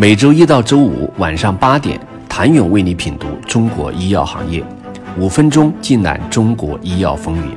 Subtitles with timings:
[0.00, 1.98] 每周一到周五晚上八点，
[2.28, 4.62] 谭勇为你品读中国医药行业，
[5.18, 7.52] 五分钟尽览中国医药风云。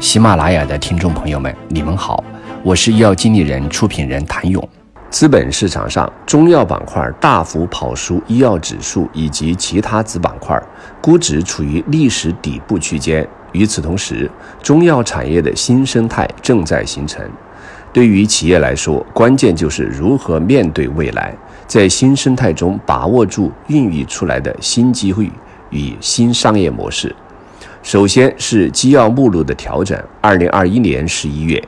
[0.00, 2.24] 喜马拉雅的听众朋友们，你们好，
[2.62, 4.66] 我是医药经理人、出品人谭勇。
[5.10, 10.58] 资本市场上，中药板块大幅跑输医药指数以及其他子板块，
[11.02, 13.28] 估值处于历史底部区间。
[13.52, 14.30] 与此同时，
[14.62, 17.22] 中药产业的新生态正在形成。
[17.92, 21.32] 对于企业来说，关键就是如何面对未来，
[21.66, 25.30] 在新生态中把握住孕育出来的新机会
[25.70, 27.14] 与新商业模式。
[27.82, 29.98] 首先是机药目录的调整。
[30.20, 31.62] 二零二一年十一月，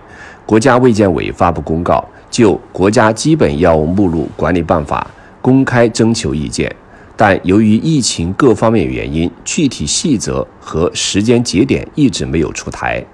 [0.46, 5.06] 国家卫健委发布公告，就《国家基本药物目录管理办法》
[5.42, 6.74] 公开征求意见。
[7.18, 13.04] 但由于疫情各方面原因，具体细则和时间节点一直没有出台，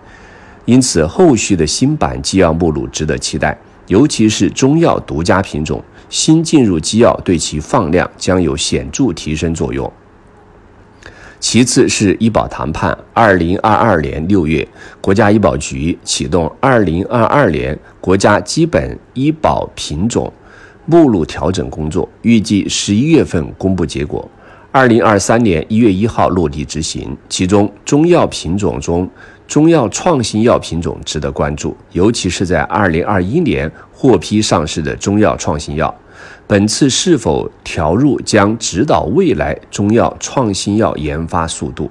[0.64, 3.56] 因此后续的新版机药目录值得期待，
[3.86, 9.90] 尤其是中药独家品种新进入基药，对其放量将有显著提升作用。
[11.40, 14.68] 其次是医保谈判，二零二二年六月，
[15.00, 20.30] 国家医保局启动二零二二年国家基本医保品种。
[20.84, 24.28] 目录调整工作预计十一月份公布结果，
[24.72, 27.16] 二零二三年一月一号落地执行。
[27.28, 29.08] 其中，中药品种中，
[29.46, 35.94] 中药创新药品种值得关注，尤其是在二零二一年获批上市的中药创新药，
[36.46, 41.90] 本次是否调入将指导未来中药创新药研发速度。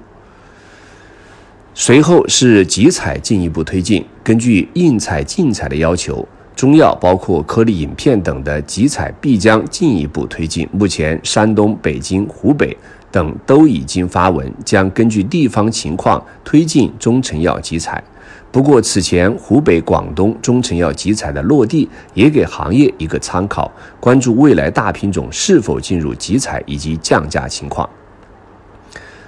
[1.74, 6.26] 随后是集采进一步推进，根据应采尽采的要求。
[6.54, 10.68] 中药包括颗粒饮片等的集采必将进一步推进。
[10.70, 12.76] 目前，山东、北京、湖北
[13.12, 18.02] 等都已经发文，将根据地方情况推进中成药集采。
[18.50, 23.70] 不过，此前湖北、广东中成药集采的落地，也给行业一个参考。
[24.00, 27.88] 关注未来大品种是否进入集采以及降价情况。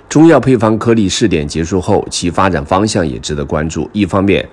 [0.09, 3.89] 中药配方颗粒试点结束后，其发展方向也值得关注。
[3.93, 4.47] 一方面，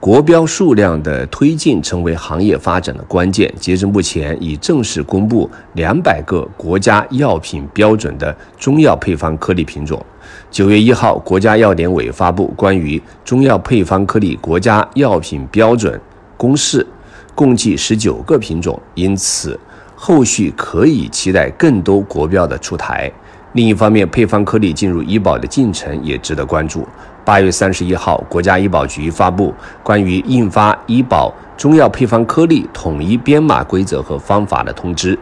[0.00, 3.52] 国标数量的推进成为行业发展的关键。
[3.60, 10.02] 截至目前，已正式公布两百个国家药品标准的中药配方颗粒品种。
[10.50, 16.00] 九月一号，国家药典委发布关于中药配方颗粒国家药品标准
[16.38, 16.86] 公示，
[17.34, 19.60] 共计十九个品种，因此
[19.94, 23.12] 后续可以期待更多国标的出台。
[23.52, 26.86] 另一方面，配方颗粒进入医保的进程也值得关注。
[27.24, 29.52] 八月三十一号，国家医保局发布
[29.82, 35.18] 关于印发医保中药配方颗粒统一编码规则和方法的通知，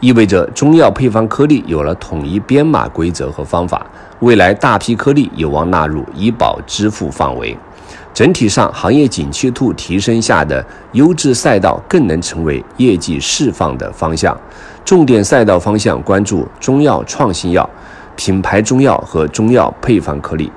[0.00, 3.86] 意味着中药配方颗粒有了统一编码规则和方法，
[4.20, 7.56] 未来大批颗粒有望纳入医保支付范围。
[8.12, 10.62] 整体上，行业景气度提升下的
[10.92, 14.36] 优质赛道更能成为业绩释放的方向。
[14.84, 17.68] 重点赛道方向关注中药创新药、
[18.16, 20.50] 品牌中药和中药配方颗粒。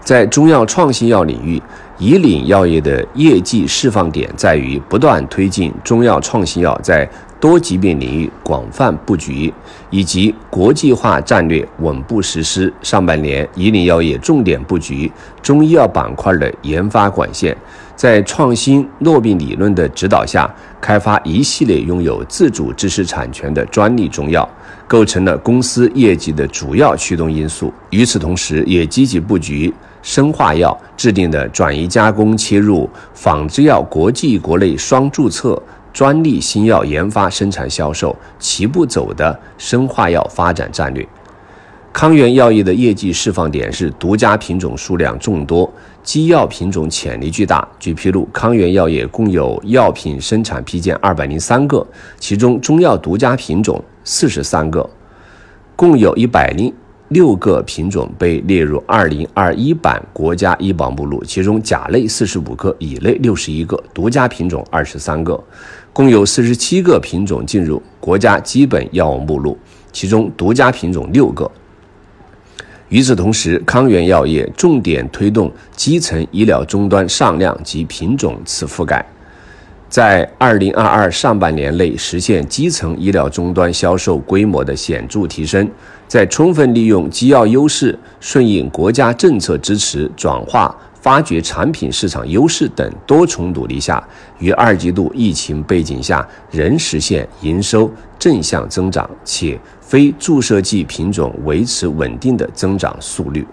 [0.00, 1.60] 在中药创新药领域，
[1.98, 7.08] 以岭药业的业绩释放点在于不断推进中药创新药在
[7.46, 9.54] 多疾病领域广泛布局，
[9.90, 12.74] 以及国际化战略稳步实施。
[12.82, 15.08] 上半年，以岭药业重点布局
[15.40, 17.56] 中医药板块的研发管线，
[17.94, 24.48] 在创新诺病理论的指导下，开发一系列拥有自主知识产权的专利中药，
[24.88, 27.72] 构成了公司业绩的主要驱动因素。
[27.90, 29.72] 与此同时，也积极布局。
[30.02, 35.60] 生化药制定的转移加工切入仿制药国际国内双注册
[35.96, 41.08] 专利新药研发生产销售齐步走的生化药发展战略。
[41.90, 47.66] 康源药业的业绩释放点是独家品种数量众多，基药品种潜力巨大。
[47.78, 51.86] 据披露，康源药业共有药品生产批件二百零三个，
[52.18, 54.86] 其中中药独家品种四十三个，
[55.74, 56.70] 共有一百零。
[57.08, 65.40] 六个品种被列入二零二一版国家医保目录，其中甲类四十五个，乙类六十一个，独家品种二十三个，
[65.92, 69.56] 共有四十七个品种进入国家基本药物目录，
[69.92, 71.48] 其中独家品种六个。
[72.88, 79.04] 与此同时，康源药业重点推动基层医疗终端上量及品种次覆盖。
[79.88, 85.68] 在二零二二上半年内实现基层医疗终端销售规模的显著提升，
[86.08, 94.02] 在充分利用基药优势、顺应国家政策支持、转化发掘产品市场优势等多重努力下，
[94.40, 97.88] 于二季度疫情背景下仍实现营收
[98.18, 103.46] 正向增长，且非注射剂品种维持稳定的增长速率。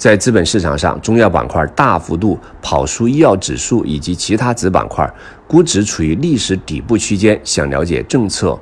[0.00, 5.06] 在资本市场上，中药板块大幅度跑输医药指数以及其他子板块，
[5.46, 7.38] 估值处于历史底部区间。
[7.44, 8.58] 想了解政策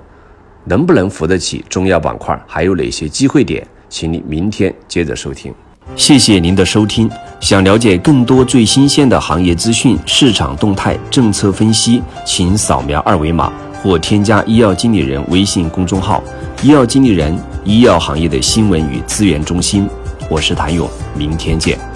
[0.64, 5.54] 能不能扶得起中药板块，还有哪些机会点，请你明天接着收听。
[5.94, 7.08] 谢谢您的收听。
[7.38, 16.20] 想了解更多最新鲜的行业资讯、市场动态、政策分析，请扫描二维码或添加医药经理人微信公众号
[16.64, 17.32] “医药经理人”——
[17.64, 19.88] 医药行业的新闻与资源中心。
[20.30, 20.86] 我是谭勇，
[21.16, 21.87] 明天见。